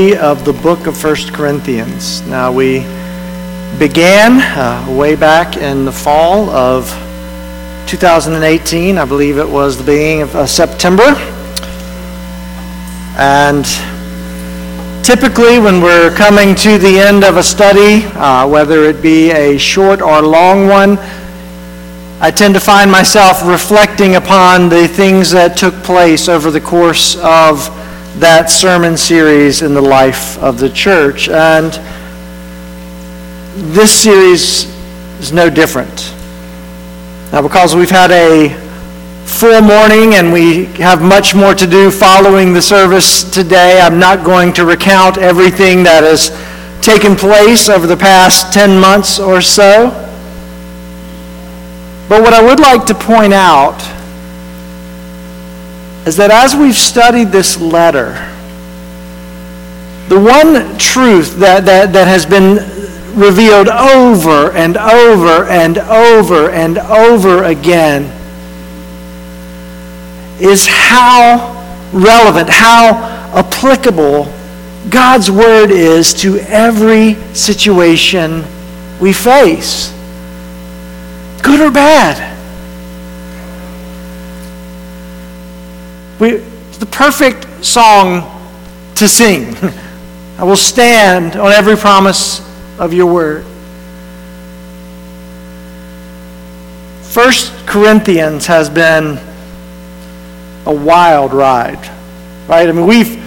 [0.00, 2.22] of the book of First Corinthians.
[2.22, 2.80] Now, we
[3.78, 6.88] began uh, way back in the fall of
[7.86, 8.96] 2018.
[8.96, 11.02] I believe it was the beginning of uh, September.
[13.18, 13.66] And
[15.04, 19.58] typically, when we're coming to the end of a study, uh, whether it be a
[19.58, 20.96] short or long one,
[22.22, 27.16] I tend to find myself reflecting upon the things that took place over the course
[27.16, 27.79] of
[28.18, 31.28] that sermon series in the life of the church.
[31.28, 31.72] And
[33.74, 34.64] this series
[35.20, 36.12] is no different.
[37.32, 38.48] Now, because we've had a
[39.24, 44.24] full morning and we have much more to do following the service today, I'm not
[44.24, 46.30] going to recount everything that has
[46.82, 49.90] taken place over the past 10 months or so.
[52.08, 53.80] But what I would like to point out
[56.06, 58.12] is that as we've studied this letter,
[60.08, 62.56] the one truth that, that, that has been
[63.18, 68.04] revealed over and over and over and over again
[70.40, 71.56] is how
[71.92, 72.94] relevant, how
[73.34, 74.32] applicable
[74.88, 78.44] God's Word is to every situation
[79.00, 79.92] we face,
[81.42, 82.39] good or bad.
[86.20, 86.32] We,
[86.78, 88.20] the perfect song
[88.96, 89.56] to sing.
[90.38, 92.40] I will stand on every promise
[92.78, 93.44] of your word.
[97.02, 99.18] First Corinthians has been
[100.66, 101.88] a wild ride,
[102.46, 102.68] right?
[102.68, 103.20] I mean, we've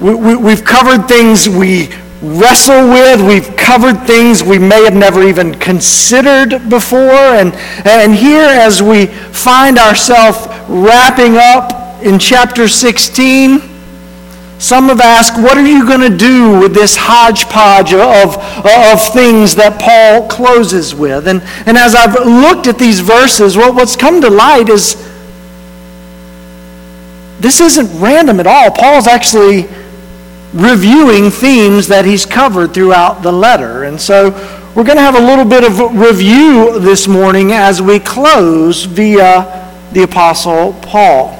[0.00, 1.88] we, we, we've covered things we
[2.20, 3.20] wrestle with.
[3.20, 6.98] We've covered things we may have never even considered before.
[6.98, 13.60] And, and here, as we find ourselves wrapping up in chapter 16,
[14.58, 19.54] some have asked, what are you going to do with this hodgepodge of, of things
[19.54, 21.28] that Paul closes with?
[21.28, 24.96] And, and as I've looked at these verses, what, what's come to light is
[27.38, 28.70] this isn't random at all.
[28.72, 29.68] Paul's actually
[30.52, 33.84] reviewing themes that he's covered throughout the letter.
[33.84, 34.30] And so
[34.74, 39.57] we're going to have a little bit of review this morning as we close via
[39.92, 41.34] the Apostle Paul.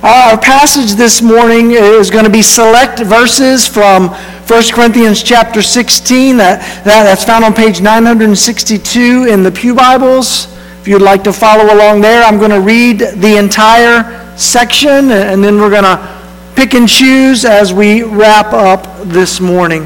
[0.00, 5.60] Uh, our passage this morning is going to be select verses from 1 Corinthians chapter
[5.60, 6.36] 16.
[6.36, 10.46] That, that, that's found on page 962 in the Pew Bibles.
[10.80, 15.42] If you'd like to follow along there, I'm going to read the entire section and
[15.42, 16.18] then we're going to
[16.54, 19.84] pick and choose as we wrap up this morning.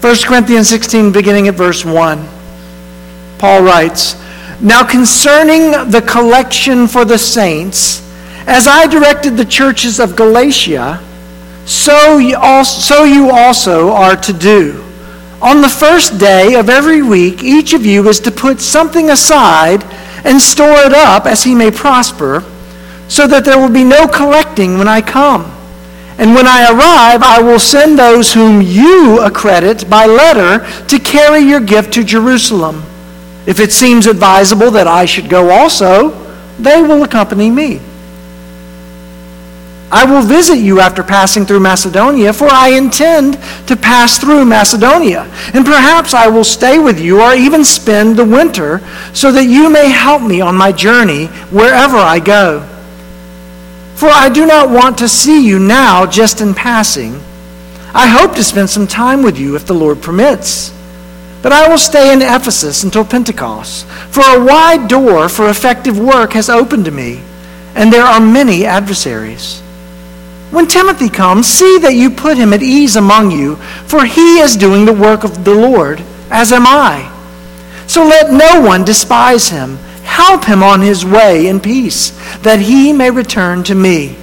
[0.00, 2.28] 1 Corinthians 16, beginning at verse 1.
[3.38, 4.14] Paul writes,
[4.60, 8.02] Now concerning the collection for the saints,
[8.46, 11.00] as I directed the churches of Galatia,
[11.64, 12.34] so you
[13.30, 14.84] also, are to do.
[15.40, 19.84] On the first day of every week, each of you is to put something aside
[20.24, 22.42] and store it up as he may prosper
[23.06, 25.44] so that there will be no collecting when I come.
[26.18, 31.40] And when I arrive, I will send those whom you accredit by letter to carry
[31.40, 32.82] your gift to Jerusalem.
[33.48, 36.10] If it seems advisable that I should go also,
[36.58, 37.80] they will accompany me.
[39.90, 45.22] I will visit you after passing through Macedonia, for I intend to pass through Macedonia.
[45.54, 48.82] And perhaps I will stay with you or even spend the winter,
[49.14, 52.60] so that you may help me on my journey wherever I go.
[53.94, 57.18] For I do not want to see you now just in passing.
[57.94, 60.77] I hope to spend some time with you if the Lord permits.
[61.42, 66.32] But I will stay in Ephesus until Pentecost, for a wide door for effective work
[66.32, 67.20] has opened to me,
[67.74, 69.60] and there are many adversaries.
[70.50, 73.56] When Timothy comes, see that you put him at ease among you,
[73.86, 77.14] for he is doing the work of the Lord, as am I.
[77.86, 79.78] So let no one despise him
[80.08, 84.16] Help him on his way in peace, that he may return to me.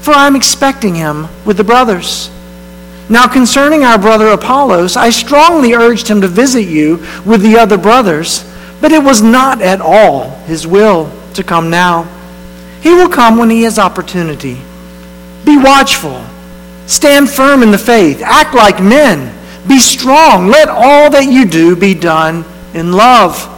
[0.00, 2.30] For I am expecting him with the brothers.
[3.10, 7.76] Now, concerning our brother Apollos, I strongly urged him to visit you with the other
[7.76, 8.48] brothers,
[8.80, 12.04] but it was not at all his will to come now.
[12.80, 14.58] He will come when he has opportunity.
[15.44, 16.24] Be watchful.
[16.86, 18.22] Stand firm in the faith.
[18.22, 19.36] Act like men.
[19.66, 20.46] Be strong.
[20.46, 23.48] Let all that you do be done in love.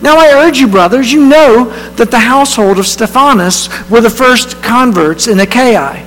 [0.00, 1.64] Now I urge you, brothers, you know
[1.96, 6.06] that the household of Stephanas were the first converts in Achaia,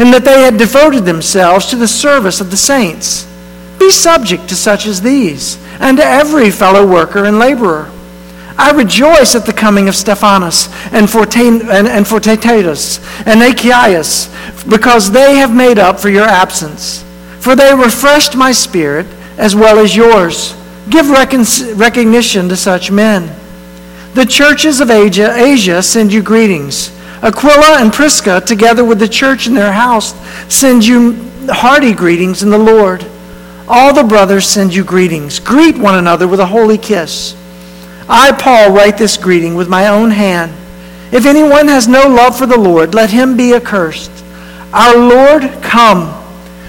[0.00, 3.28] and that they had devoted themselves to the service of the saints.
[3.78, 7.90] Be subject to such as these, and to every fellow worker and laborer.
[8.56, 12.06] I rejoice at the coming of Stephanas and Fortain, and, and
[13.26, 13.46] and
[14.70, 17.04] because they have made up for your absence.
[17.40, 19.06] For they refreshed my spirit
[19.36, 20.54] as well as yours.
[20.88, 23.30] Give recon- recognition to such men.
[24.14, 26.90] The churches of Asia, Asia send you greetings.
[27.22, 30.14] Aquila and Prisca, together with the church in their house,
[30.52, 33.04] send you hearty greetings in the Lord.
[33.68, 35.38] All the brothers send you greetings.
[35.38, 37.36] Greet one another with a holy kiss.
[38.08, 40.52] I, Paul, write this greeting with my own hand.
[41.12, 44.10] If anyone has no love for the Lord, let him be accursed.
[44.72, 46.16] Our Lord, come.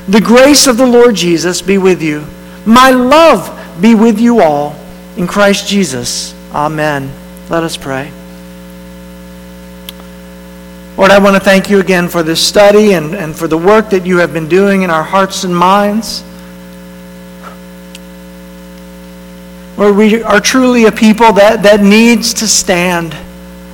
[0.08, 2.26] The grace of the Lord Jesus be with you.
[2.66, 3.50] My love
[3.82, 4.76] be with you all.
[5.18, 6.36] In Christ Jesus.
[6.54, 7.12] Amen.
[7.50, 8.12] Let us pray.
[11.02, 13.90] Lord, I want to thank you again for this study and, and for the work
[13.90, 16.24] that you have been doing in our hearts and minds.
[19.80, 23.18] Lord, we are truly a people that, that needs to stand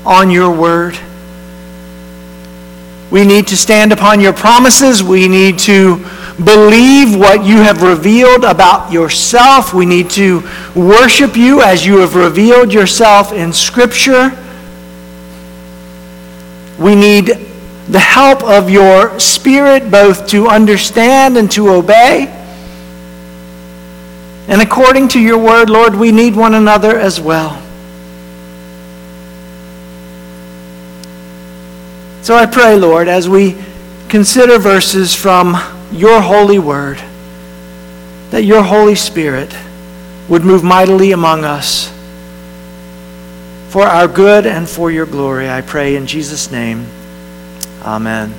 [0.05, 0.97] on your word.
[3.11, 5.03] We need to stand upon your promises.
[5.03, 5.97] We need to
[6.41, 9.73] believe what you have revealed about yourself.
[9.73, 14.31] We need to worship you as you have revealed yourself in Scripture.
[16.79, 17.27] We need
[17.87, 22.33] the help of your Spirit both to understand and to obey.
[24.47, 27.61] And according to your word, Lord, we need one another as well.
[32.21, 33.55] So I pray, Lord, as we
[34.09, 35.55] consider verses from
[35.91, 37.01] your holy word,
[38.31, 39.55] that your Holy Spirit
[40.27, 41.96] would move mightily among us
[43.69, 45.49] for our good and for your glory.
[45.49, 46.85] I pray in Jesus' name.
[47.83, 48.33] Amen.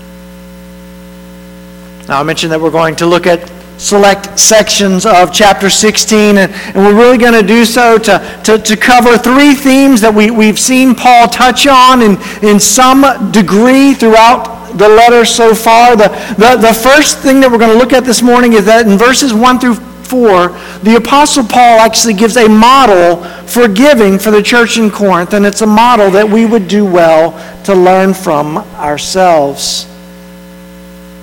[2.09, 6.53] Now, I mentioned that we're going to look at select sections of chapter 16, and,
[6.53, 10.31] and we're really going to do so to, to, to, cover three themes that we,
[10.31, 15.97] we've seen Paul touch on in, in some degree throughout the letter so far.
[15.97, 16.09] The,
[16.39, 18.99] the, the first thing that we're going to look at this morning is that in
[18.99, 19.77] verses 1 through
[20.09, 20.49] 4,
[20.83, 25.45] the Apostle Paul actually gives a model for giving for the church in Corinth, and
[25.45, 27.33] it's a model that we would do well
[27.65, 29.87] to learn from ourselves.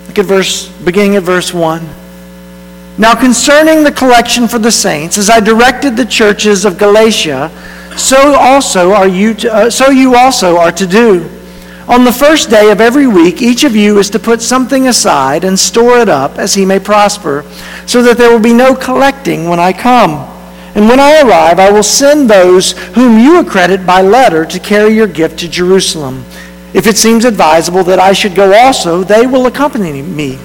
[0.07, 1.85] Look at verse, beginning at verse 1.
[2.97, 7.51] Now, concerning the collection for the saints, as I directed the churches of Galatia,
[7.97, 11.34] so also are you to, uh, so you also are to do.
[11.87, 15.43] On the first day of every week, each of you is to put something aside
[15.43, 17.45] and store it up as he may prosper,
[17.85, 20.31] so that there will be no collecting when I come.
[20.73, 24.95] And when I arrive, I will send those whom you accredit by letter to carry
[24.95, 26.25] your gift to Jerusalem.
[26.73, 30.39] If it seems advisable that I should go also, they will accompany me.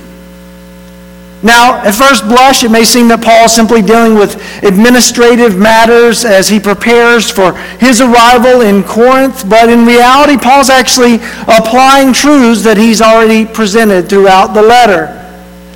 [1.42, 6.26] Now, at first blush, it may seem that Paul is simply dealing with administrative matters
[6.26, 11.14] as he prepares for his arrival in Corinth, but in reality, Paul's actually
[11.48, 15.16] applying truths that he's already presented throughout the letter.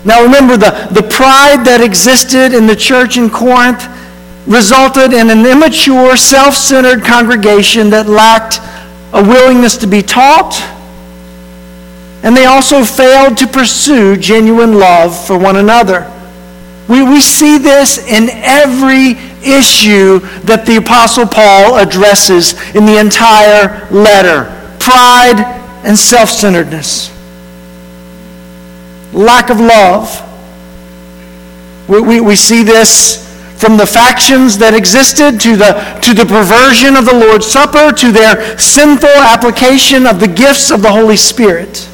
[0.05, 3.89] Now, remember, the, the pride that existed in the church in Corinth
[4.47, 8.61] resulted in an immature, self centered congregation that lacked
[9.15, 10.61] a willingness to be taught
[12.25, 16.11] and they also failed to pursue genuine love for one another.
[16.89, 19.13] We, we see this in every
[19.45, 25.39] issue that the Apostle Paul addresses in the entire letter pride
[25.85, 27.11] and self centeredness,
[29.13, 30.23] lack of love.
[31.89, 33.23] We, we, we see this
[33.61, 38.13] from the factions that existed to the, to the perversion of the Lord's Supper to
[38.13, 41.91] their sinful application of the gifts of the Holy Spirit.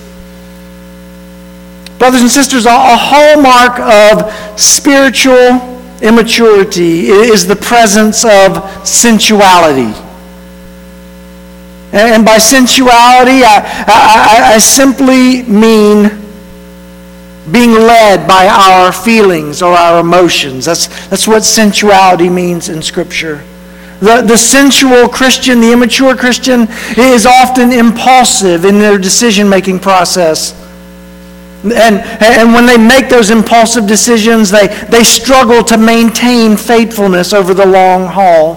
[2.00, 5.61] Brothers and sisters, a hallmark of spiritual
[6.00, 9.92] immaturity is the presence of sensuality.
[11.92, 16.09] And by sensuality, I, I, I simply mean
[17.52, 20.64] being led by our feelings or our emotions.
[20.64, 23.45] That's, that's what sensuality means in Scripture.
[24.00, 26.66] The, the sensual Christian, the immature Christian,
[26.97, 30.57] is often impulsive in their decision making process.
[31.62, 37.52] And, and when they make those impulsive decisions, they, they struggle to maintain faithfulness over
[37.52, 38.55] the long haul.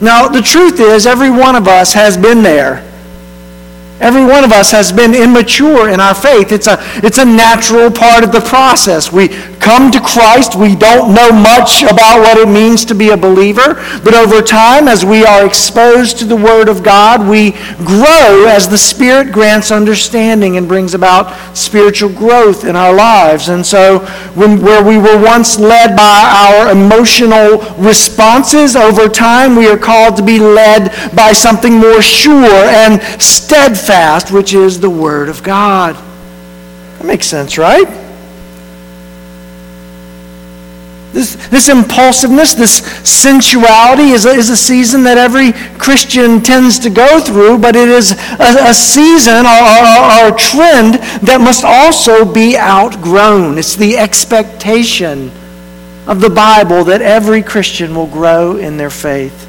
[0.00, 2.84] Now, the truth is, every one of us has been there.
[4.00, 6.50] Every one of us has been immature in our faith.
[6.50, 9.12] It's a, it's a natural part of the process.
[9.12, 9.28] We
[9.64, 13.82] come to Christ, we don't know much about what it means to be a believer.
[14.04, 18.68] But over time, as we are exposed to the Word of God, we grow as
[18.68, 23.48] the Spirit grants understanding and brings about spiritual growth in our lives.
[23.48, 24.00] And so,
[24.34, 30.18] when, where we were once led by our emotional responses, over time we are called
[30.18, 35.96] to be led by something more sure and steadfast, which is the Word of God.
[36.98, 38.03] That makes sense, right?
[41.14, 42.78] This, this impulsiveness, this
[43.08, 47.88] sensuality is a, is a season that every Christian tends to go through, but it
[47.88, 53.58] is a, a season or, or, or a trend that must also be outgrown.
[53.58, 55.30] It's the expectation
[56.08, 59.48] of the Bible that every Christian will grow in their faith.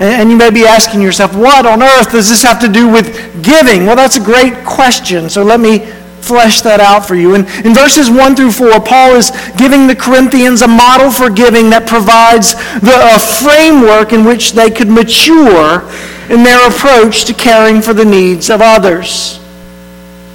[0.00, 3.44] And you may be asking yourself, what on earth does this have to do with
[3.44, 3.86] giving?
[3.86, 5.30] Well, that's a great question.
[5.30, 5.78] So let me
[6.24, 7.34] flesh that out for you.
[7.34, 11.70] And in verses 1 through 4, Paul is giving the Corinthians a model for giving
[11.70, 15.82] that provides the, a framework in which they could mature
[16.30, 19.41] in their approach to caring for the needs of others.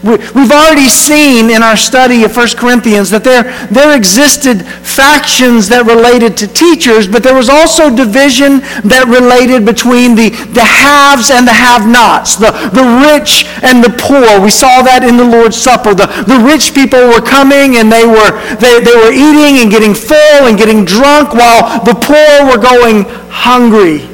[0.03, 5.89] We've already seen in our study of 1 Corinthians that there, there existed factions that
[5.89, 11.49] related to teachers, but there was also division that related between the, the haves and
[11.49, 14.37] the have-nots, the, the rich and the poor.
[14.37, 15.97] We saw that in the Lord's Supper.
[15.97, 19.97] The, the rich people were coming and they were, they, they were eating and getting
[19.97, 24.05] full and getting drunk while the poor were going hungry.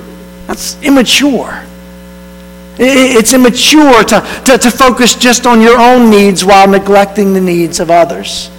[0.47, 1.67] That's immature.
[2.79, 7.79] It's immature to, to, to, focus just on your own needs while neglecting the needs
[7.79, 8.49] of others.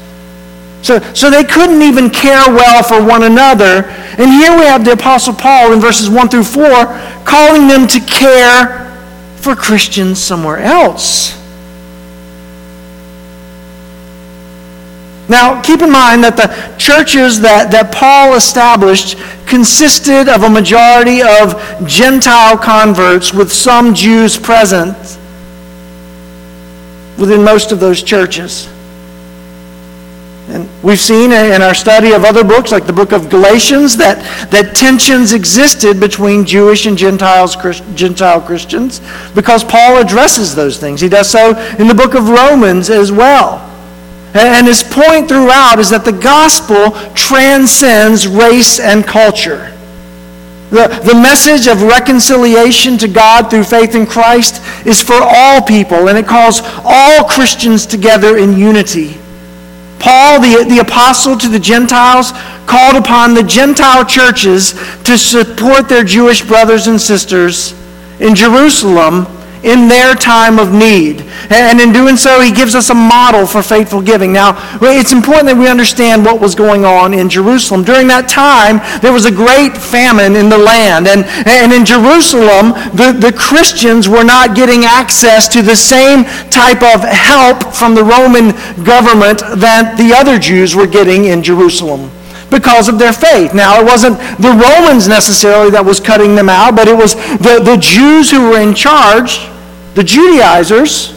[0.82, 3.84] So, so they couldn't even care well for one another.
[4.18, 6.62] And here we have the Apostle Paul in verses 1 through 4
[7.24, 8.84] calling them to care
[9.36, 11.43] for Christians somewhere else.
[15.28, 19.16] Now, keep in mind that the churches that, that Paul established
[19.46, 24.96] consisted of a majority of Gentile converts with some Jews present
[27.18, 28.68] within most of those churches.
[30.48, 34.18] And we've seen in our study of other books, like the book of Galatians, that,
[34.50, 37.56] that tensions existed between Jewish and Gentiles,
[37.94, 39.00] Gentile Christians
[39.34, 41.00] because Paul addresses those things.
[41.00, 43.73] He does so in the book of Romans as well.
[44.34, 49.70] And his point throughout is that the gospel transcends race and culture.
[50.70, 56.08] The, the message of reconciliation to God through faith in Christ is for all people,
[56.08, 59.16] and it calls all Christians together in unity.
[60.00, 62.32] Paul, the, the apostle to the Gentiles,
[62.66, 64.72] called upon the Gentile churches
[65.04, 67.72] to support their Jewish brothers and sisters
[68.20, 69.26] in Jerusalem
[69.64, 71.22] in their time of need.
[71.50, 74.32] And in doing so, he gives us a model for faithful giving.
[74.32, 77.82] Now, it's important that we understand what was going on in Jerusalem.
[77.82, 81.08] During that time, there was a great famine in the land.
[81.08, 86.82] And, and in Jerusalem, the, the Christians were not getting access to the same type
[86.84, 88.52] of help from the Roman
[88.84, 92.10] government that the other Jews were getting in Jerusalem
[92.50, 93.52] because of their faith.
[93.54, 97.60] Now, it wasn't the Romans necessarily that was cutting them out, but it was the,
[97.64, 99.50] the Jews who were in charge
[99.94, 101.14] the Judaizers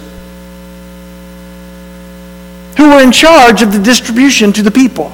[2.78, 5.12] who were in charge of the distribution to the people.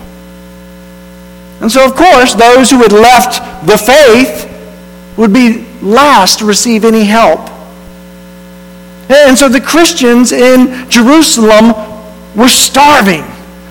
[1.62, 4.50] And so, of course, those who had left the faith
[5.18, 7.50] would be last to receive any help.
[9.10, 11.74] And so the Christians in Jerusalem
[12.36, 13.24] were starving.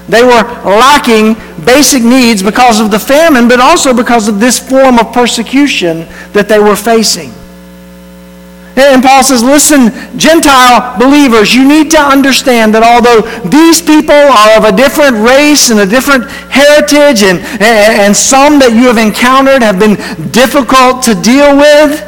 [0.09, 1.35] They were lacking
[1.65, 6.49] basic needs because of the famine, but also because of this form of persecution that
[6.49, 7.33] they were facing.
[8.75, 14.57] And Paul says, listen, Gentile believers, you need to understand that although these people are
[14.57, 19.61] of a different race and a different heritage, and, and some that you have encountered
[19.61, 20.01] have been
[20.33, 22.01] difficult to deal with,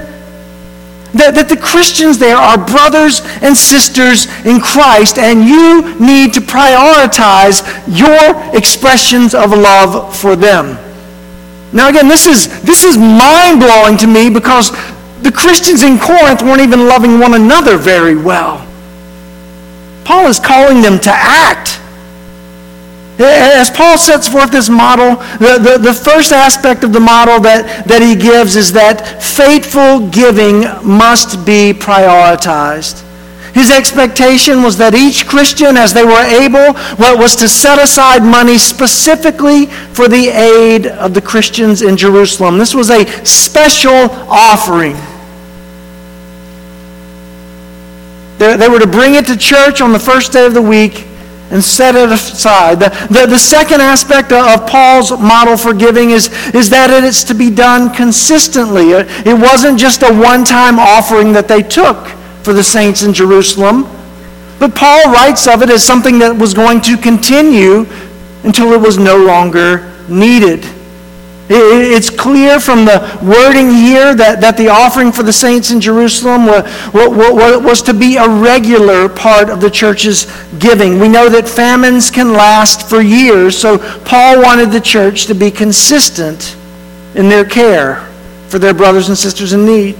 [1.12, 6.40] that, that the Christians there are brothers and sisters in Christ, and you need to
[6.40, 10.80] prioritize your expressions of love for them.
[11.75, 14.71] Now, again, this is, this is mind blowing to me because
[15.25, 18.64] the Christians in Corinth weren't even loving one another very well.
[20.04, 21.81] Paul is calling them to act.
[23.19, 27.87] As Paul sets forth this model, the, the, the, first aspect of the model that,
[27.87, 33.02] that he gives is that faithful giving must be prioritized.
[33.54, 38.59] His expectation was that each Christian, as they were able, was to set aside money
[38.59, 42.59] specifically for the aid of the Christians in Jerusalem.
[42.59, 44.97] This was a special offering.
[48.38, 51.07] They, were to bring it to church on the first day of the week,
[51.50, 52.81] and set it aside.
[52.81, 57.23] The, the, the, second aspect of Paul's model for giving is, is that it is
[57.25, 58.91] to be done consistently.
[58.91, 62.09] It, it wasn't just a one-time offering that they took
[62.43, 63.85] for the saints in Jerusalem,
[64.59, 67.87] but Paul writes of it as something that was going to continue
[68.43, 70.64] until it was no longer needed.
[71.46, 76.46] It's clear from the wording here that, that the offering for the saints in Jerusalem
[76.46, 76.64] was,
[77.62, 80.24] was to be a regular part of the church's
[80.58, 80.98] giving.
[80.98, 85.50] We know that famines can last for years, so Paul wanted the church to be
[85.50, 86.56] consistent
[87.14, 88.08] in their care
[88.48, 89.96] for their brothers and sisters in need.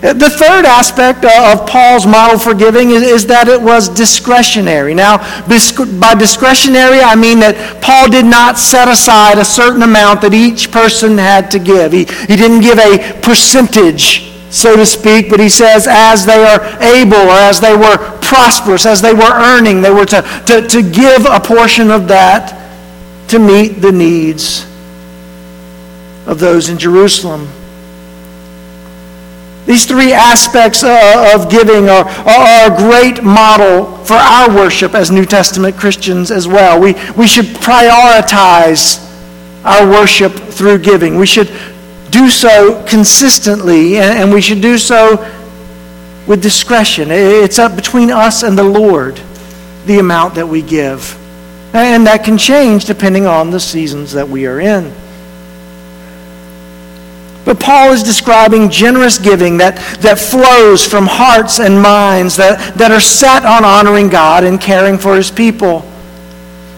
[0.00, 4.94] The third aspect uh, of Paul's model for giving is, that it was discretionary.
[4.94, 10.32] Now, by discretionary, I mean that Paul did not set aside a certain amount that
[10.32, 11.92] each person had to give.
[11.92, 16.62] He, he didn't give a percentage, so to speak, but he says as they are
[16.80, 20.82] able or as they were prosperous, as they were earning, they were to, to, to
[20.82, 22.54] give a portion of that
[23.28, 24.62] to meet the needs
[26.26, 27.48] of those in Jerusalem.
[29.68, 35.10] These three aspects uh, of giving are, are a great model for our worship as
[35.10, 36.80] New Testament Christians as well.
[36.80, 39.04] We, we should prioritize
[39.66, 41.18] our worship through giving.
[41.18, 41.52] We should
[42.10, 45.18] do so consistently, and, and we should do so
[46.26, 47.08] with discretion.
[47.10, 49.20] It's up between us and the Lord,
[49.84, 51.14] the amount that we give.
[51.74, 54.94] And that can change depending on the seasons that we are in.
[57.48, 62.90] But Paul is describing generous giving that, that flows from hearts and minds that, that
[62.90, 65.80] are set on honoring God and caring for his people.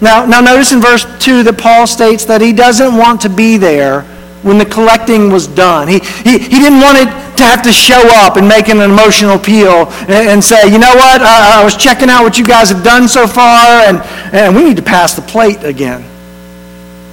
[0.00, 3.56] Now, now, notice in verse 2 that Paul states that he doesn't want to be
[3.56, 4.02] there
[4.46, 5.88] when the collecting was done.
[5.88, 9.34] He, he, he didn't want it to have to show up and make an emotional
[9.34, 12.70] appeal and, and say, you know what, I, I was checking out what you guys
[12.70, 13.98] have done so far, and,
[14.32, 16.09] and we need to pass the plate again.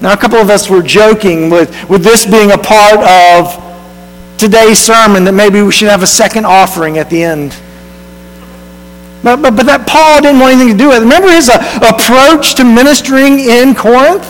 [0.01, 3.63] Now, a couple of us were joking with, with this being a part of
[4.37, 7.55] today's sermon that maybe we should have a second offering at the end.
[9.23, 11.01] But, but, but that Paul didn't want anything to do with it.
[11.01, 14.25] Remember his uh, approach to ministering in Corinth?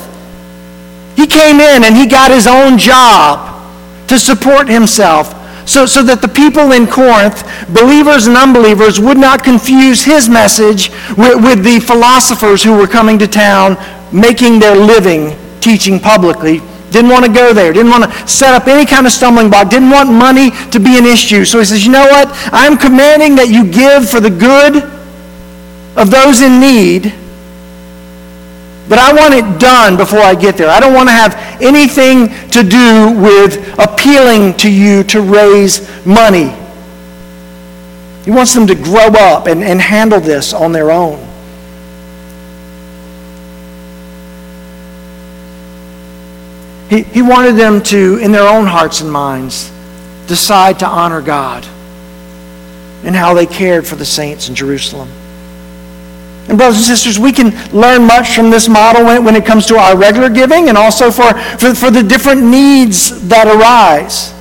[1.17, 3.59] He came in and he got his own job
[4.07, 5.35] to support himself
[5.67, 7.43] so, so that the people in Corinth,
[7.73, 13.19] believers and unbelievers, would not confuse his message with, with the philosophers who were coming
[13.19, 13.75] to town
[14.13, 16.61] making their living teaching publicly.
[16.91, 17.73] Didn't want to go there.
[17.73, 19.69] Didn't want to set up any kind of stumbling block.
[19.69, 21.43] Didn't want money to be an issue.
[21.43, 22.29] So he says, you know what?
[22.53, 24.83] I'm commanding that you give for the good
[25.97, 27.13] of those in need.
[28.87, 30.69] But I want it done before I get there.
[30.69, 36.55] I don't want to have anything to do with appealing to you to raise money.
[38.23, 41.26] He wants them to grow up and, and handle this on their own.
[46.89, 49.71] He, he wanted them to, in their own hearts and minds,
[50.27, 51.65] decide to honor God
[53.03, 55.09] and how they cared for the saints in Jerusalem.
[56.49, 59.65] And brothers and sisters, we can learn much from this model when, when it comes
[59.67, 64.33] to our regular giving and also for, for, for the different needs that arise.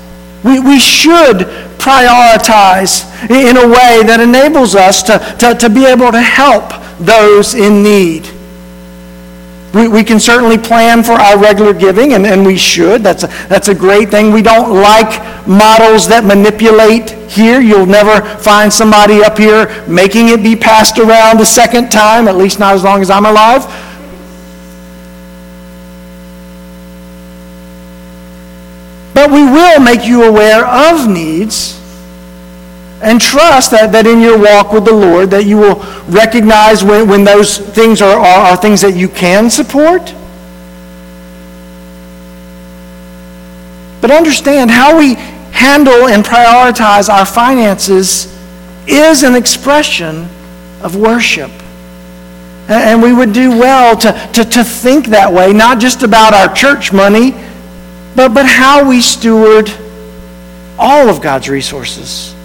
[0.44, 1.38] We, we should
[1.78, 7.54] prioritize in a way that enables us to, to, to be able to help those
[7.54, 8.30] in need.
[9.76, 13.02] We, we can certainly plan for our regular giving, and, and we should.
[13.02, 14.32] That's a, that's a great thing.
[14.32, 17.60] We don't like models that manipulate here.
[17.60, 22.36] You'll never find somebody up here making it be passed around a second time, at
[22.36, 23.66] least not as long as I'm alive.
[29.12, 31.78] But we will make you aware of needs
[33.02, 35.76] and trust that, that in your walk with the Lord that you will
[36.08, 40.14] recognize when, when those things are, are, are things that you can support.
[44.00, 45.14] But understand how we
[45.52, 48.32] handle and prioritize our finances
[48.86, 50.28] is an expression
[50.82, 51.50] of worship.
[52.68, 56.52] And we would do well to, to, to think that way, not just about our
[56.54, 57.32] church money,
[58.14, 59.70] but, but how we steward
[60.78, 62.35] all of God's resources.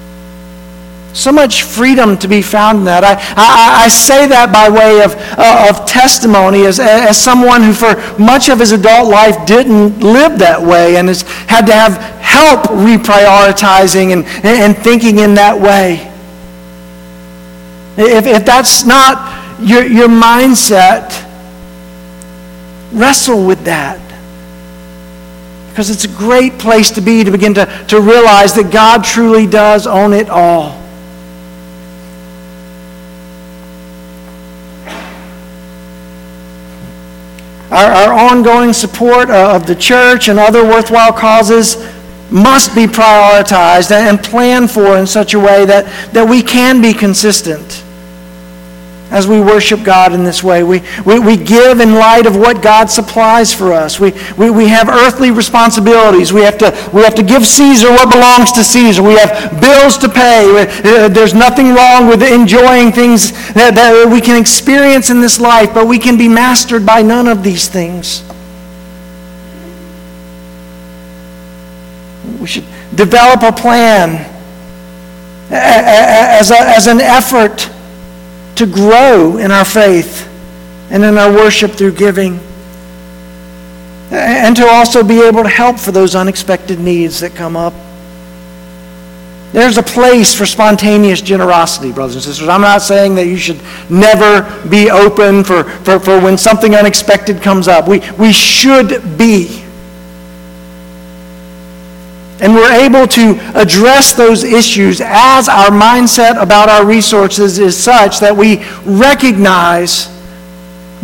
[1.14, 3.04] So much freedom to be found in that.
[3.04, 7.74] I, I, I say that by way of, uh, of testimony as, as someone who,
[7.74, 11.98] for much of his adult life, didn't live that way and has had to have
[12.22, 16.08] help reprioritizing and, and thinking in that way.
[17.98, 21.28] If, if that's not your, your mindset,
[22.94, 24.00] wrestle with that.
[25.70, 29.46] Because it's a great place to be to begin to, to realize that God truly
[29.46, 30.81] does own it all.
[37.72, 41.78] Our, our ongoing support uh, of the church and other worthwhile causes
[42.30, 46.94] must be prioritized and planned for in such a way that, that we can be
[46.94, 47.84] consistent
[49.12, 50.64] as we worship God in this way.
[50.64, 54.00] We, we, we give in light of what God supplies for us.
[54.00, 56.32] We, we, we have earthly responsibilities.
[56.32, 59.04] We have, to, we have to give Caesar what belongs to Caesar.
[59.04, 60.66] We have bills to pay.
[60.84, 65.74] Uh, there's nothing wrong with enjoying things that, that we can experience in this life,
[65.74, 68.24] but we can be mastered by none of these things.
[72.40, 74.26] We should develop a plan
[75.52, 77.70] as, a, as an effort
[78.56, 80.28] to grow in our faith
[80.90, 82.40] and in our worship through giving.
[84.12, 87.74] And to also be able to help for those unexpected needs that come up.
[89.54, 92.48] There's a place for spontaneous generosity, brothers and sisters.
[92.48, 93.60] I'm not saying that you should
[93.90, 97.88] never be open for, for, for when something unexpected comes up.
[97.88, 99.66] We, we should be.
[102.42, 108.20] And we're able to address those issues as our mindset about our resources is such
[108.20, 110.08] that we recognize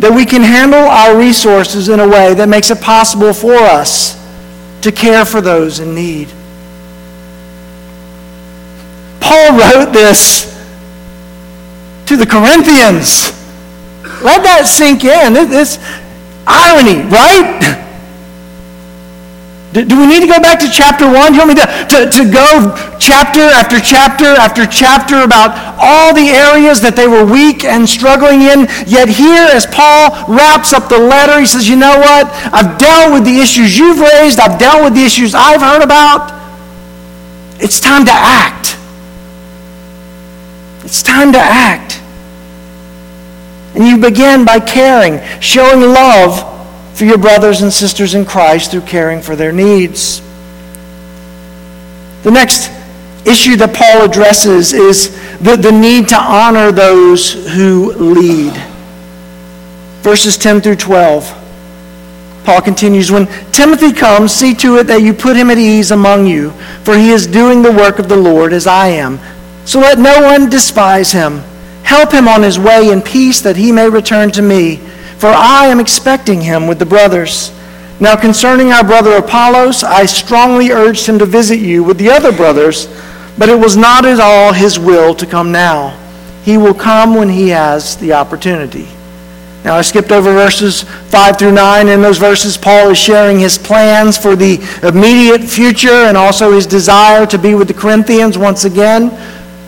[0.00, 4.18] that we can handle our resources in a way that makes it possible for us
[4.82, 6.28] to care for those in need.
[9.20, 10.44] Paul wrote this
[12.06, 13.30] to the Corinthians.
[14.22, 15.36] Let that sink in.
[15.36, 15.78] It's
[16.46, 17.84] irony, right?
[19.72, 21.12] Do, do, we need to go back to chapter 1?
[21.12, 26.14] Do you want me to, to, to go chapter after chapter after chapter about all
[26.14, 28.64] the areas that they were weak and struggling in?
[28.88, 32.32] Yet here, as Paul wraps up the letter, he says, You know what?
[32.48, 36.32] I've dealt with the issues you've raised, I've dealt with the issues I've heard about.
[37.60, 38.78] It's time to act.
[40.82, 42.00] It's time to act.
[43.76, 46.57] And you begin by caring, showing love
[46.98, 50.20] for your brothers and sisters in Christ through caring for their needs.
[52.24, 52.72] The next
[53.24, 58.52] issue that Paul addresses is the, the need to honor those who lead.
[60.02, 62.42] Verses 10 through 12.
[62.44, 66.26] Paul continues, When Timothy comes, see to it that you put him at ease among
[66.26, 66.50] you,
[66.82, 69.20] for he is doing the work of the Lord as I am.
[69.64, 71.44] So let no one despise him.
[71.84, 74.80] Help him on his way in peace that he may return to me
[75.18, 77.52] for I am expecting him with the brothers.
[78.00, 82.30] Now, concerning our brother Apollos, I strongly urged him to visit you with the other
[82.30, 82.86] brothers,
[83.36, 85.98] but it was not at all his will to come now.
[86.44, 88.86] He will come when he has the opportunity.
[89.64, 91.88] Now, I skipped over verses 5 through 9.
[91.88, 96.64] In those verses, Paul is sharing his plans for the immediate future and also his
[96.64, 99.10] desire to be with the Corinthians once again.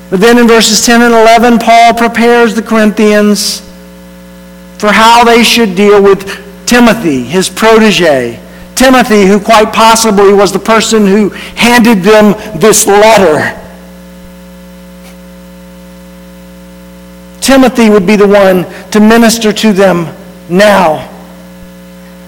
[0.09, 3.69] But then in verses 10 and 11, Paul prepares the Corinthians
[4.81, 6.25] for how they should deal with
[6.64, 8.40] Timothy, his protege.
[8.75, 13.61] Timothy, who quite possibly was the person who handed them this letter.
[17.43, 20.07] Timothy would be the one to minister to them
[20.49, 21.07] now.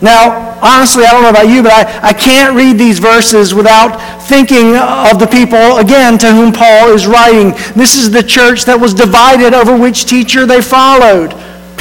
[0.03, 3.97] Now, honestly, I don't know about you, but I, I can't read these verses without
[4.25, 7.53] thinking of the people, again, to whom Paul is writing.
[7.75, 11.33] This is the church that was divided over which teacher they followed.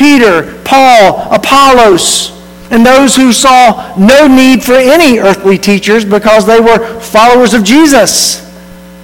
[0.01, 2.31] Peter, Paul, Apollos,
[2.71, 7.63] and those who saw no need for any earthly teachers because they were followers of
[7.63, 8.41] Jesus.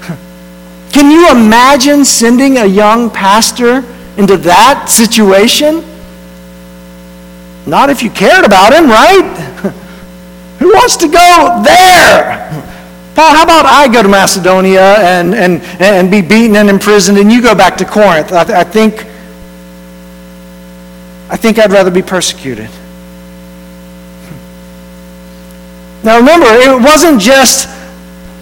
[0.91, 3.86] Can you imagine sending a young pastor
[4.17, 5.86] into that situation?
[7.67, 9.38] Not if you cared about him, right?
[10.57, 12.49] Who wants to go there?
[13.13, 17.31] Paul, how about I go to Macedonia and, and, and be beaten and imprisoned and
[17.31, 18.31] you go back to Corinth?
[18.31, 19.05] I, I think
[21.29, 22.69] I think I'd rather be persecuted.
[26.03, 27.67] Now remember, it wasn't just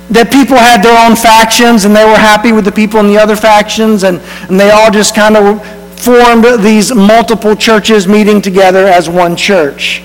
[0.09, 3.17] that people had their own factions and they were happy with the people in the
[3.17, 5.65] other factions and, and they all just kind of
[5.99, 10.03] formed these multiple churches meeting together as one church.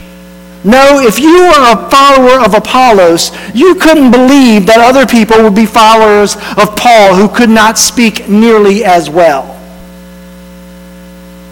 [0.65, 5.55] No, if you were a follower of Apollos, you couldn't believe that other people would
[5.55, 9.60] be followers of Paul who could not speak nearly as well.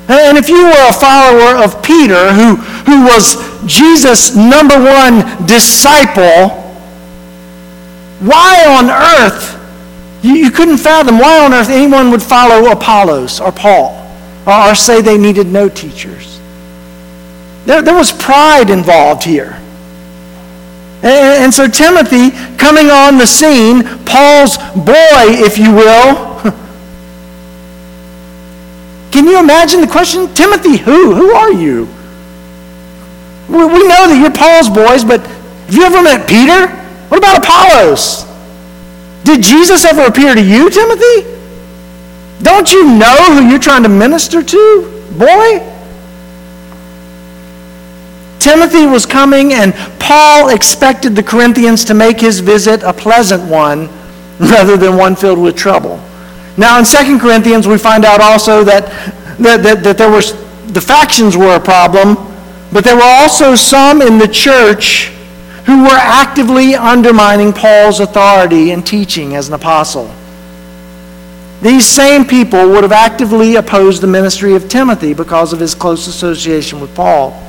[0.09, 6.49] And if you were a follower of Peter, who, who was Jesus' number one disciple,
[8.21, 9.55] why on earth,
[10.23, 13.95] you, you couldn't fathom why on earth anyone would follow Apollos or Paul
[14.47, 16.41] or, or say they needed no teachers.
[17.67, 19.61] There, there was pride involved here.
[21.03, 26.28] And, and so Timothy coming on the scene, Paul's boy, if you will,
[29.19, 30.33] Can you imagine the question?
[30.33, 31.13] Timothy, who?
[31.13, 31.87] Who are you?
[33.49, 36.69] We, we know that you're Paul's boys, but have you ever met Peter?
[37.09, 38.23] What about Apollos?
[39.25, 41.27] Did Jesus ever appear to you, Timothy?
[42.43, 45.67] Don't you know who you're trying to minister to, boy?
[48.39, 53.89] Timothy was coming, and Paul expected the Corinthians to make his visit a pleasant one
[54.39, 55.98] rather than one filled with trouble.
[56.59, 58.87] Now, in 2 Corinthians, we find out also that,
[59.39, 60.33] that, that, that there was,
[60.73, 62.17] the factions were a problem,
[62.73, 65.13] but there were also some in the church
[65.67, 70.13] who were actively undermining Paul's authority and teaching as an apostle.
[71.63, 76.09] These same people would have actively opposed the ministry of Timothy because of his close
[76.09, 77.41] association with Paul.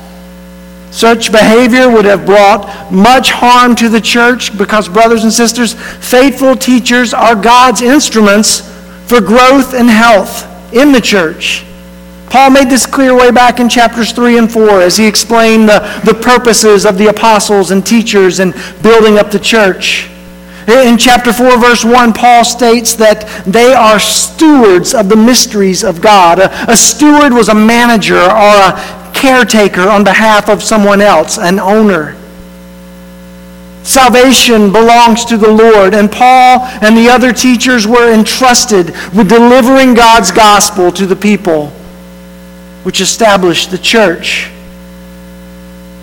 [0.92, 6.54] Such behavior would have brought much harm to the church because, brothers and sisters, faithful
[6.54, 8.70] teachers are God's instruments
[9.10, 11.64] for growth and health in the church.
[12.28, 15.80] Paul made this clear way back in chapters 3 and 4 as he explained the,
[16.04, 20.08] the purposes of the apostles and teachers in building up the church.
[20.68, 26.00] In chapter 4, verse 1, Paul states that they are stewards of the mysteries of
[26.00, 26.38] God.
[26.38, 31.58] A, a steward was a manager or a caretaker on behalf of someone else, an
[31.58, 32.16] owner.
[33.82, 39.94] Salvation belongs to the Lord, and Paul and the other teachers were entrusted with delivering
[39.94, 41.68] God's gospel to the people,
[42.82, 44.50] which established the church.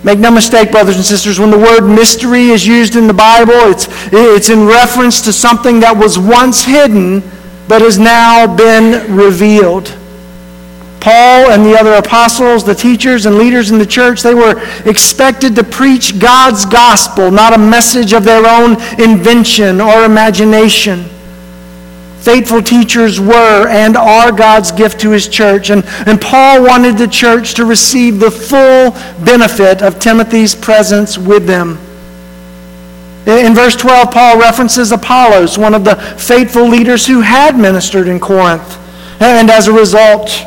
[0.03, 3.53] Make no mistake, brothers and sisters, when the word mystery is used in the Bible,
[3.71, 7.21] it's, it's in reference to something that was once hidden
[7.67, 9.95] but has now been revealed.
[11.07, 15.55] Paul and the other apostles, the teachers and leaders in the church, they were expected
[15.55, 21.05] to preach God's gospel, not a message of their own invention or imagination.
[22.19, 25.69] Faithful teachers were and are God's gift to his church.
[25.69, 28.91] And, and Paul wanted the church to receive the full
[29.23, 31.77] benefit of Timothy's presence with them.
[33.25, 38.19] In verse 12, Paul references Apollos, one of the faithful leaders who had ministered in
[38.19, 38.77] Corinth,
[39.21, 40.45] and as a result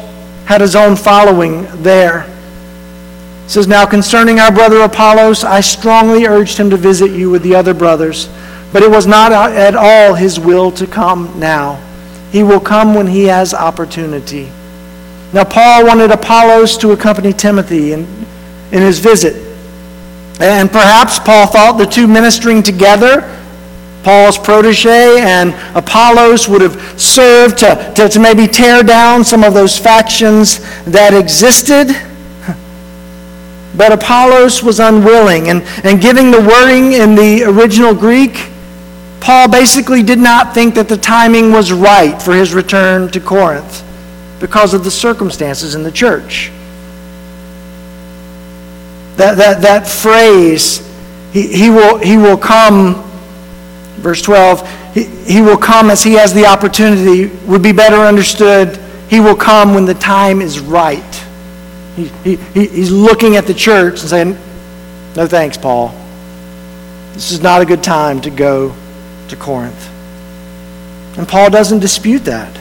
[0.50, 2.24] had his own following there.
[3.44, 7.42] He says, Now concerning our brother Apollos, I strongly urged him to visit you with
[7.42, 8.28] the other brothers
[8.72, 11.74] but it was not at all his will to come now.
[12.30, 14.50] He will come when he has opportunity.
[15.32, 18.00] Now, Paul wanted Apollos to accompany Timothy in,
[18.72, 19.34] in his visit.
[20.40, 23.22] And perhaps Paul thought the two ministering together,
[24.02, 29.54] Paul's protege and Apollos, would have served to, to, to maybe tear down some of
[29.54, 31.94] those factions that existed.
[33.76, 38.50] But Apollos was unwilling, and, and giving the wording in the original Greek,
[39.20, 43.84] Paul basically did not think that the timing was right for his return to Corinth
[44.40, 46.50] because of the circumstances in the church.
[49.16, 50.78] That, that, that phrase,
[51.32, 53.09] he, he, will, he will come,
[54.00, 58.78] verse 12, he, he will come as he has the opportunity, would be better understood.
[59.08, 61.24] He will come when the time is right.
[61.96, 64.38] He, he, he's looking at the church and saying,
[65.16, 65.94] No thanks, Paul.
[67.12, 68.74] This is not a good time to go
[69.28, 69.88] to Corinth.
[71.18, 72.54] And Paul doesn't dispute that.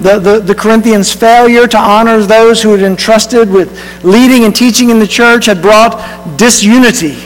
[0.00, 3.70] The, the, the, Corinthians' failure to honor those who had entrusted with
[4.02, 7.22] leading and teaching in the church had brought disunity.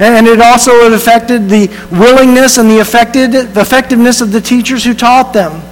[0.00, 5.32] And it also affected the willingness and the affected effectiveness of the teachers who taught
[5.32, 5.62] them.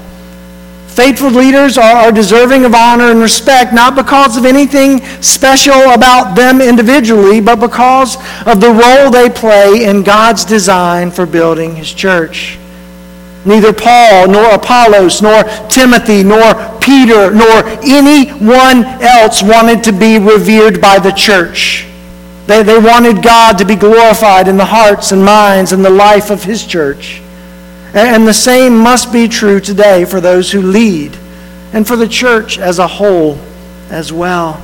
[0.87, 6.61] Faithful leaders are, deserving of honor and respect, not because of anything special about them
[6.61, 12.59] individually, but because of the role they play in God's design for building his church.
[13.47, 20.81] Neither Paul, nor Apollos, nor Timothy, nor Peter, nor anyone else wanted to be revered
[20.81, 21.87] by the church.
[22.47, 26.31] They, they wanted God to be glorified in the hearts and minds and the life
[26.31, 27.21] of his church.
[27.95, 31.17] And the same must be true today for those who lead
[31.73, 33.39] and for the church as a whole
[33.91, 34.55] as well.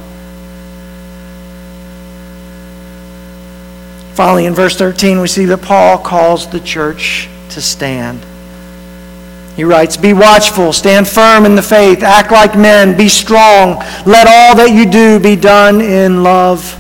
[4.15, 8.21] Finally, in verse 13, we see that Paul calls the church to stand.
[9.55, 13.77] He writes, Be watchful, stand firm in the faith, act like men, be strong.
[14.07, 16.75] Let all that you do be done in love.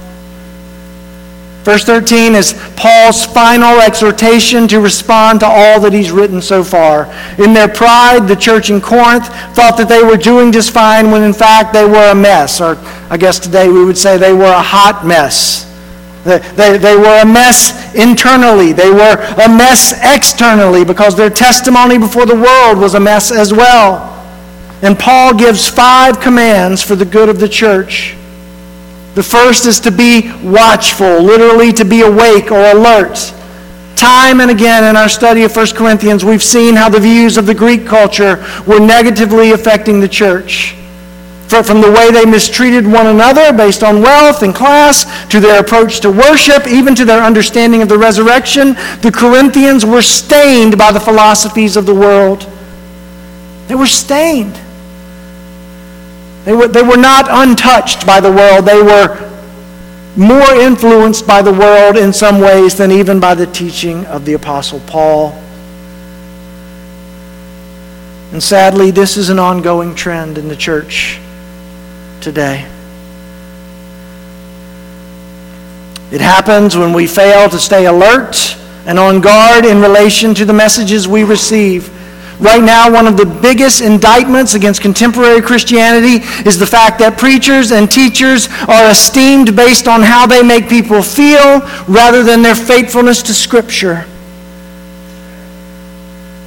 [1.69, 7.05] Verse 13 is Paul's final exhortation to respond to all that he's written so far.
[7.37, 11.23] In their pride, the church in Corinth thought that they were doing just fine when
[11.23, 12.63] in fact they were a mess.
[12.63, 12.79] Or
[13.11, 15.67] I guess today we would say they were a hot mess.
[16.25, 18.73] They, they, they were a mess internally.
[18.73, 23.53] They were a mess externally because their testimony before the world was a mess as
[23.53, 24.09] well.
[24.81, 28.17] And Paul gives five commands for the good of the church.
[29.15, 33.35] The first is to be watchful, literally to be awake or alert.
[33.97, 37.47] Time and again in our study of 1 Corinthians, we've seen how the views of
[37.47, 40.77] the Greek culture were negatively affecting the church.
[41.49, 45.99] From the way they mistreated one another based on wealth and class, to their approach
[46.01, 51.01] to worship, even to their understanding of the resurrection, the Corinthians were stained by the
[51.01, 52.47] philosophies of the world.
[53.67, 54.61] They were stained.
[56.49, 58.65] They were, they were not untouched by the world.
[58.65, 59.31] They were
[60.17, 64.33] more influenced by the world in some ways than even by the teaching of the
[64.33, 65.33] Apostle Paul.
[68.33, 71.21] And sadly, this is an ongoing trend in the church
[72.23, 72.67] today.
[76.11, 78.57] It happens when we fail to stay alert
[78.87, 81.98] and on guard in relation to the messages we receive
[82.41, 87.73] Right now, one of the biggest indictments against contemporary Christianity is the fact that preachers
[87.73, 93.23] and teachers are esteemed based on how they make people feel rather than their faithfulness
[93.23, 94.07] to Scripture.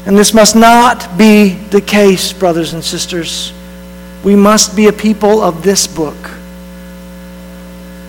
[0.06, 3.52] And this must not be the case, brothers and sisters.
[4.24, 6.32] We must be a people of this book,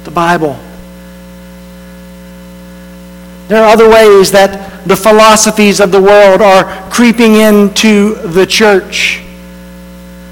[0.05, 0.57] the Bible.
[3.53, 9.21] There are other ways that the philosophies of the world are creeping into the church.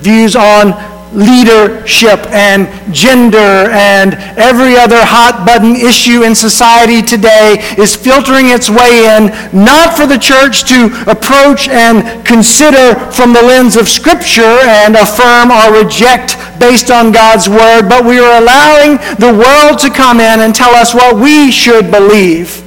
[0.01, 0.73] Views on
[1.13, 8.73] leadership and gender and every other hot button issue in society today is filtering its
[8.73, 14.65] way in, not for the church to approach and consider from the lens of Scripture
[14.81, 19.93] and affirm or reject based on God's Word, but we are allowing the world to
[19.93, 22.65] come in and tell us what we should believe.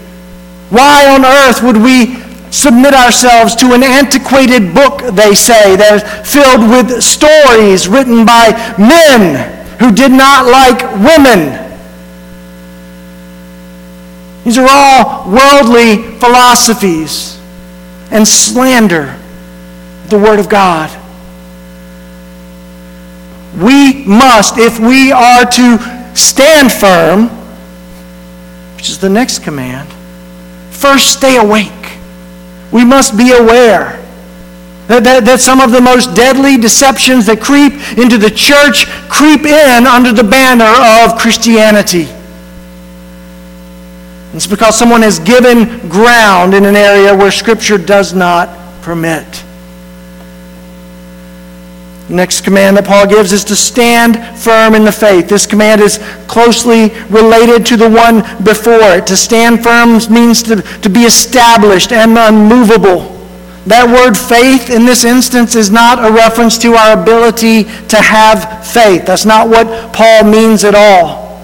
[0.74, 2.16] Why on earth would we
[2.50, 8.50] submit ourselves to an antiquated book, they say, that is filled with stories written by
[8.80, 9.38] men
[9.78, 11.62] who did not like women?
[14.44, 17.38] These are all worldly philosophies
[18.10, 19.16] and slander
[20.08, 20.90] the Word of God.
[23.62, 27.28] We must, if we are to stand firm,
[28.76, 29.93] which is the next command,
[30.84, 31.98] First, stay awake.
[32.74, 34.04] We must be aware
[34.88, 39.46] that, that, that, some of the most deadly deceptions that creep into the church creep
[39.46, 42.10] in under the banner of Christianity.
[44.36, 48.50] It's because someone has given ground in an area where Scripture does not
[48.82, 49.43] permit.
[52.14, 55.28] Next command that Paul gives is to stand firm in the faith.
[55.28, 55.98] This command is
[56.28, 59.08] closely related to the one before it.
[59.08, 63.10] To stand firm means to, to be established and unmovable.
[63.66, 68.68] That word faith in this instance is not a reference to our ability to have
[68.68, 69.08] faith.
[69.08, 71.42] That's not what Paul means at all.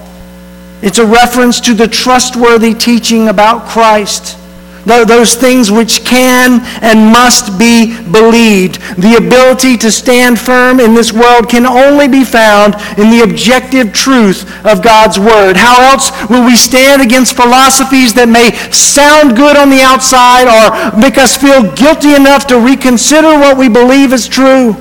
[0.84, 4.39] It's a reference to the trustworthy teaching about Christ
[4.86, 8.82] those things which can and must be believed.
[8.98, 13.94] The ability to stand firm in this world can only be found in the objective
[13.94, 15.58] truth of God's Word.
[15.58, 20.98] How else will we stand against philosophies that may sound good on the outside or
[21.00, 24.76] make us feel guilty enough to reconsider what we believe is true?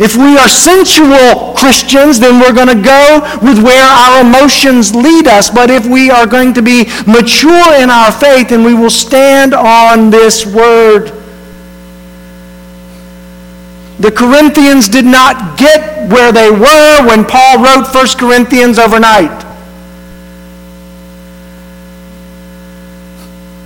[0.00, 5.28] If we are sensual Christians, then we're going to go with where our emotions lead
[5.28, 5.50] us.
[5.50, 9.52] But if we are going to be mature in our faith, then we will stand
[9.52, 11.12] on this word.
[13.98, 19.44] The Corinthians did not get where they were when Paul wrote 1 Corinthians overnight.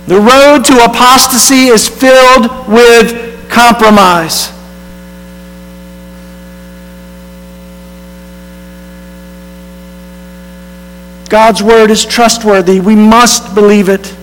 [0.07, 4.54] The road to apostasy is filled with compromise.
[11.29, 12.79] God's word is trustworthy.
[12.79, 14.15] We must believe it.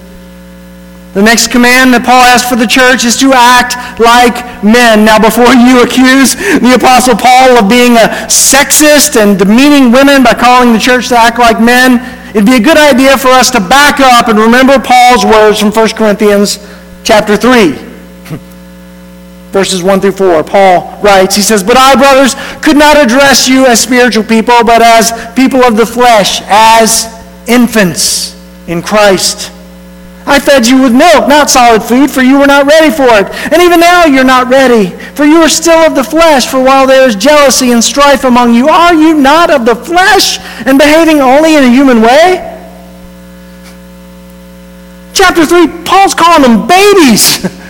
[1.15, 5.05] The next command that Paul has for the church is to act like men.
[5.05, 10.33] Now, before you accuse the Apostle Paul of being a sexist and demeaning women by
[10.33, 12.01] calling the church to act like men,
[12.33, 15.69] it'd be a good idea for us to back up and remember Paul's words from
[15.69, 16.65] 1 Corinthians
[17.05, 17.92] chapter 3
[19.53, 20.43] verses 1 through 4.
[20.43, 24.83] Paul writes, he says, But I, brothers, could not address you as spiritual people, but
[24.83, 27.07] as people of the flesh, as
[27.47, 28.35] infants
[28.67, 29.53] in Christ.
[30.25, 33.27] I fed you with milk, not solid food, for you were not ready for it.
[33.53, 36.47] And even now you're not ready, for you are still of the flesh.
[36.47, 40.39] For while there is jealousy and strife among you, are you not of the flesh
[40.65, 42.49] and behaving only in a human way?
[45.13, 47.45] Chapter 3, Paul's calling them babies.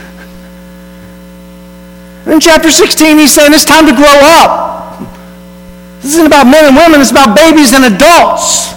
[2.26, 5.00] In chapter 16, he's saying it's time to grow up.
[6.00, 8.72] This isn't about men and women, it's about babies and adults.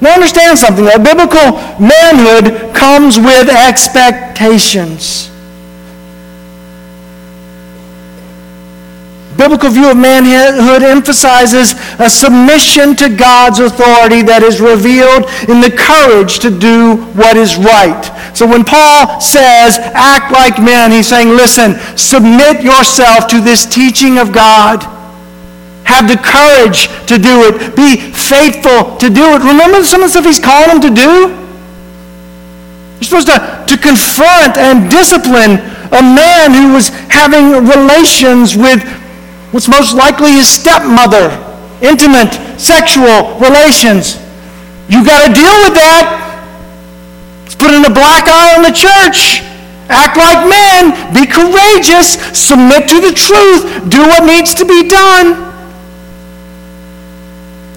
[0.00, 5.30] Now understand something, that biblical manhood comes with expectations.
[9.36, 15.70] biblical view of manhood emphasizes a submission to God's authority that is revealed in the
[15.70, 18.10] courage to do what is right.
[18.36, 24.18] So when Paul says, act like men, he's saying, listen, submit yourself to this teaching
[24.18, 24.84] of God.
[25.88, 27.74] Have the courage to do it.
[27.74, 29.40] Be faithful to do it.
[29.40, 31.32] Remember some of the stuff he's calling them to do?
[33.00, 35.56] You're supposed to, to confront and discipline
[35.96, 38.84] a man who was having relations with
[39.48, 41.32] what's most likely his stepmother,
[41.80, 44.20] intimate sexual relations.
[44.92, 46.25] You got to deal with that.
[47.58, 49.42] Putting a black eye on the church.
[49.88, 50.92] Act like men.
[51.14, 52.18] Be courageous.
[52.36, 53.88] Submit to the truth.
[53.88, 55.42] Do what needs to be done.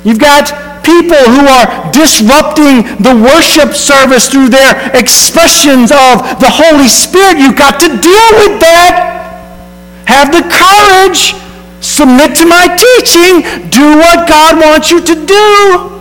[0.04, 6.88] You've got people who are disrupting the worship service through their expressions of the Holy
[6.88, 7.38] Spirit.
[7.38, 9.16] You've got to deal with that.
[10.08, 11.36] Have the courage
[11.82, 13.70] Submit to my teaching.
[13.70, 15.96] Do what God wants you to do.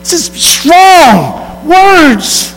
[0.00, 2.54] This is strong words.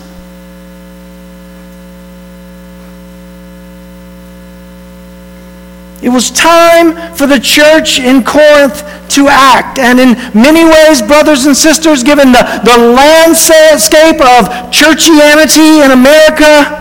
[6.02, 9.78] It was time for the church in Corinth to act.
[9.78, 16.78] And in many ways, brothers and sisters, given the, the landscape of churchianity in America,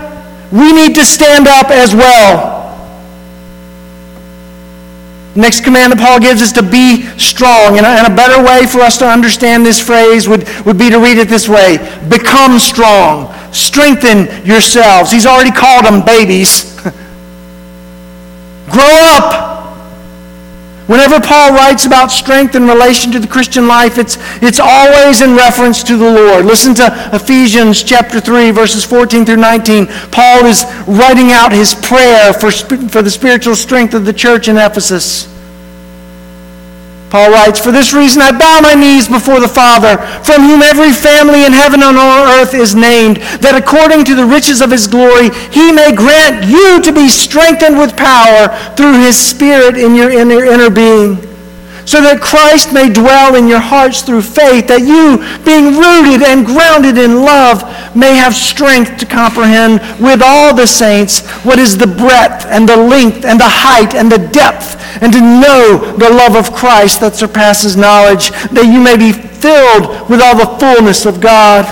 [0.50, 2.49] we need to stand up as well.
[5.36, 7.78] Next command that Paul gives is to be strong.
[7.78, 10.90] And a, and a, better way for us to understand this phrase would, would be
[10.90, 11.78] to read it this way
[12.08, 13.32] Become strong.
[13.52, 15.10] Strengthen yourselves.
[15.10, 16.80] He's already called them babies.
[18.70, 19.49] Grow up.
[20.90, 25.36] Whenever Paul writes about strength in relation to the Christian life, it's, it's always in
[25.36, 26.44] reference to the Lord.
[26.44, 29.86] Listen to Ephesians chapter 3, verses 14 through 19.
[30.10, 34.56] Paul is writing out his prayer for, for the spiritual strength of the church in
[34.56, 35.28] Ephesus.
[37.10, 40.92] Paul writes, For this reason I bow my knees before the Father, from whom every
[40.92, 44.86] family in heaven and on earth is named, that according to the riches of his
[44.86, 50.10] glory he may grant you to be strengthened with power through his Spirit in your
[50.10, 51.29] inner, inner being
[51.90, 56.46] so that Christ may dwell in your hearts through faith, that you, being rooted and
[56.46, 57.66] grounded in love,
[57.96, 62.76] may have strength to comprehend with all the saints what is the breadth and the
[62.76, 67.16] length and the height and the depth, and to know the love of Christ that
[67.16, 71.66] surpasses knowledge, that you may be filled with all the fullness of God.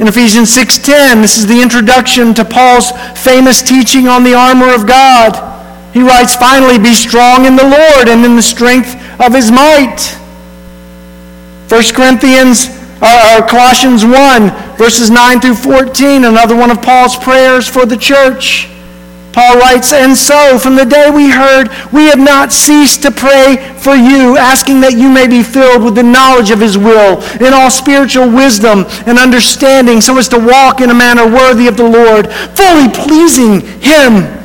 [0.00, 2.90] In Ephesians 6:10, this is the introduction to Paul's
[3.20, 5.55] famous teaching on the armor of God.
[5.96, 9.96] He writes, finally, be strong in the Lord and in the strength of his might.
[11.70, 12.68] 1 Corinthians,
[13.00, 17.96] uh, uh Colossians 1, verses 9 through 14, another one of Paul's prayers for the
[17.96, 18.68] church.
[19.32, 23.56] Paul writes, And so, from the day we heard, we have not ceased to pray
[23.78, 27.54] for you, asking that you may be filled with the knowledge of his will, in
[27.54, 31.88] all spiritual wisdom and understanding, so as to walk in a manner worthy of the
[31.88, 34.44] Lord, fully pleasing him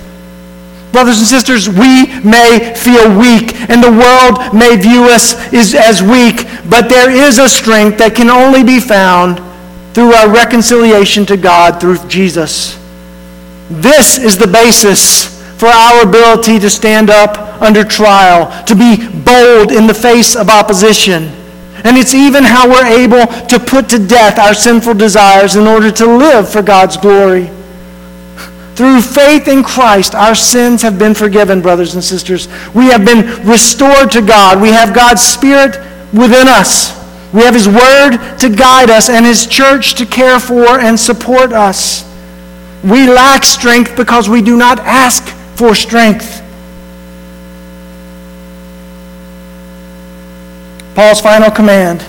[0.91, 6.47] Brothers and sisters, we may feel weak, and the world may view us as weak,
[6.69, 9.39] but there is a strength that can only be found
[9.93, 12.77] through our reconciliation to God through Jesus.
[13.69, 19.71] This is the basis for our ability to stand up under trial, to be bold
[19.71, 21.23] in the face of opposition.
[21.83, 25.89] And it's even how we're able to put to death our sinful desires in order
[25.91, 27.49] to live for God's glory.
[28.81, 32.47] Through faith in Christ, our sins have been forgiven, brothers and sisters.
[32.73, 34.59] We have been restored to God.
[34.59, 35.77] We have God's Spirit
[36.11, 36.89] within us.
[37.31, 41.53] We have His Word to guide us and His church to care for and support
[41.53, 42.11] us.
[42.83, 46.41] We lack strength because we do not ask for strength.
[50.95, 52.03] Paul's final command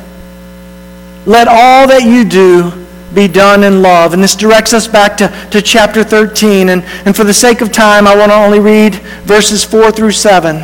[1.27, 2.82] let all that you do
[3.15, 4.15] be done in love.
[4.15, 6.71] And this directs us back to, to chapter 13.
[6.71, 10.13] And, and for the sake of time, I want to only read verses 4 through
[10.13, 10.61] 7.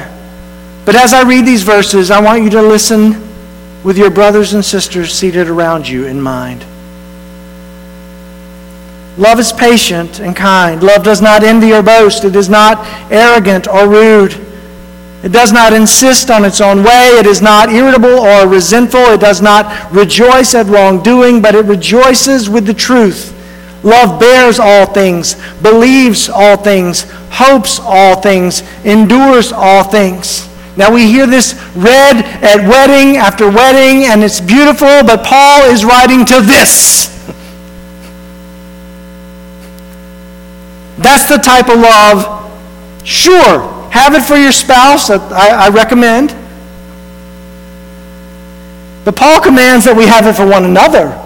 [0.84, 3.28] But as I read these verses, I want you to listen
[3.84, 6.64] with your brothers and sisters seated around you in mind.
[9.18, 10.82] Love is patient and kind.
[10.82, 12.24] Love does not envy or boast.
[12.24, 14.47] It is not arrogant or rude.
[15.22, 17.08] It does not insist on its own way.
[17.18, 19.00] It is not irritable or resentful.
[19.00, 23.34] It does not rejoice at wrongdoing, but it rejoices with the truth.
[23.82, 30.48] Love bears all things, believes all things, hopes all things, endures all things.
[30.76, 35.84] Now we hear this read at wedding after wedding, and it's beautiful, but Paul is
[35.84, 37.06] writing to this.
[40.98, 42.50] That's the type of love.
[43.04, 45.10] Sure, have it for your spouse.
[45.10, 46.34] I, I recommend.
[49.04, 51.16] But Paul commands that we have it for one another.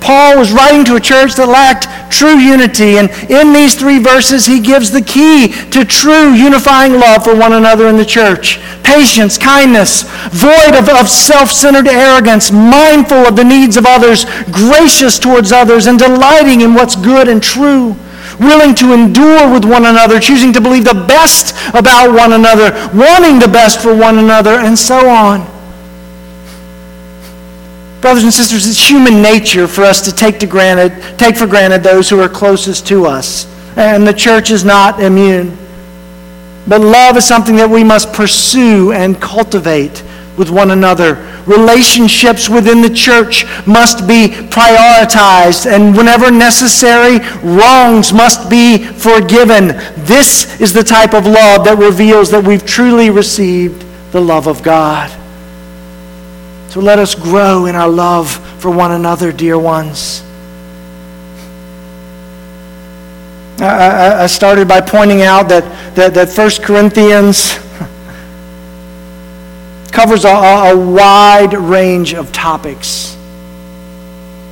[0.00, 2.98] Paul was writing to a church that lacked true unity.
[2.98, 7.52] And in these three verses, he gives the key to true unifying love for one
[7.52, 10.02] another in the church patience, kindness,
[10.32, 15.86] void of, of self centered arrogance, mindful of the needs of others, gracious towards others,
[15.86, 17.94] and delighting in what's good and true.
[18.40, 23.38] Willing to endure with one another, choosing to believe the best about one another, wanting
[23.38, 25.46] the best for one another, and so on.
[28.00, 31.82] Brothers and sisters, it's human nature for us to take, to granted, take for granted
[31.82, 33.46] those who are closest to us.
[33.76, 35.56] And the church is not immune.
[36.66, 40.02] But love is something that we must pursue and cultivate
[40.40, 41.16] with one another.
[41.46, 49.68] Relationships within the church must be prioritized, and whenever necessary, wrongs must be forgiven.
[49.98, 54.62] This is the type of love that reveals that we've truly received the love of
[54.62, 55.10] God.
[56.70, 58.30] So let us grow in our love
[58.60, 60.24] for one another, dear ones.
[63.60, 67.58] I, started by pointing out that, that, that 1 Corinthians
[69.90, 73.16] covers a, a wide range of topics.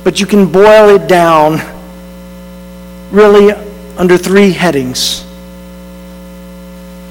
[0.03, 1.59] But you can boil it down
[3.11, 3.51] really
[3.97, 5.25] under three headings.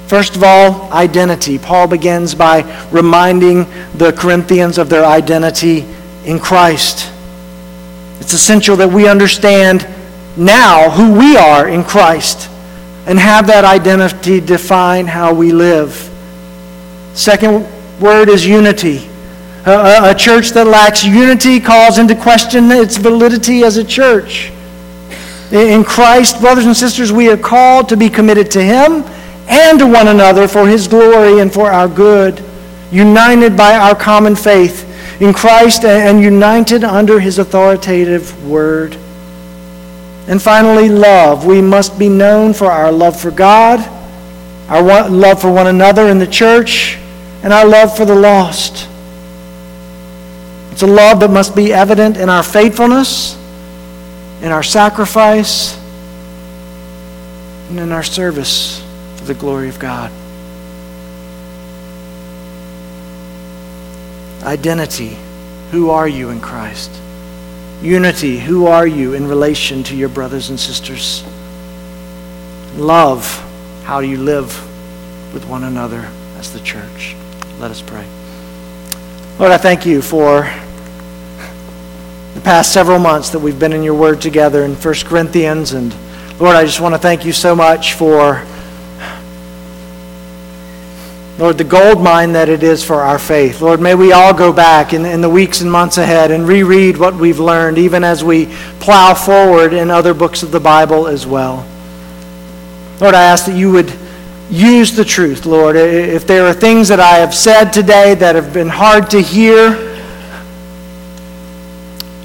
[0.08, 1.58] First of all, identity.
[1.58, 3.64] Paul begins by reminding
[3.94, 5.84] the Corinthians of their identity
[6.24, 7.12] in Christ.
[8.20, 9.86] It's essential that we understand
[10.36, 12.48] now who we are in Christ
[13.06, 15.92] and have that identity define how we live.
[17.14, 17.66] Second
[18.01, 19.09] word is unity.
[19.66, 24.51] A, a, church that lacks unity calls into question its validity as a church.
[25.53, 29.05] In Christ, brothers and sisters, we are called to be committed to Him
[29.49, 32.44] and to one another for his glory and for our good,
[32.92, 34.84] united by our common faith
[35.20, 38.94] in Christ and united under his authoritative word.
[40.28, 41.46] And finally, love.
[41.46, 43.80] We must be known for our love for God,
[44.68, 46.99] our love for one another in the church,
[47.43, 48.89] and our love for the lost.
[50.72, 53.36] It's a love that must be evident in our faithfulness,
[54.43, 55.76] in our sacrifice,
[57.68, 58.80] and in our service
[59.16, 60.11] for the glory of God.
[64.43, 65.16] Identity.
[65.72, 66.91] Who are you in Christ?
[67.82, 68.39] Unity.
[68.39, 71.24] Who are you in relation to your brothers and sisters?
[72.76, 73.26] Love.
[73.84, 74.47] How do you live
[75.34, 76.09] with one another
[76.39, 77.16] as the church?
[77.59, 78.06] Let us pray.
[79.40, 80.42] Lord, I thank you for
[82.34, 85.72] the past several months that we've been in your word together in 1 Corinthians.
[85.72, 85.92] And
[86.38, 88.46] Lord, I just want to thank you so much for
[91.38, 93.61] Lord, the gold mine that it is for our faith.
[93.61, 96.96] Lord, may we all go back in, in the weeks and months ahead and reread
[96.96, 98.46] what we've learned, even as we
[98.80, 101.64] plow forward in other books of the Bible as well.
[103.00, 103.92] Lord, I ask that you would
[104.51, 105.76] use the truth, Lord.
[105.76, 109.70] If there are things that I have said today that have been hard to hear,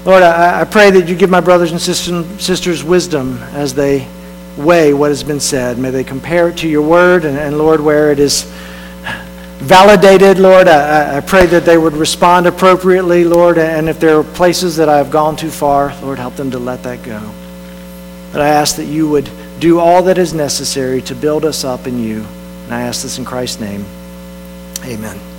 [0.04, 4.06] Lord, I, I pray that you give my brothers and sisters wisdom as they
[4.56, 5.78] weigh what has been said.
[5.78, 8.42] May they compare it to your word, and, and Lord, where it is
[9.64, 10.68] validated, Lord.
[10.68, 13.56] I, I, pray that they would respond appropriately, Lord.
[13.56, 16.58] And if there are places that I have gone too far, Lord, help them to
[16.58, 17.20] let that go.
[18.30, 21.86] But I ask that you would do all that is necessary to build us up
[21.86, 22.24] in you.
[22.64, 23.84] And I ask this in Christ's name.
[24.84, 25.33] Amen.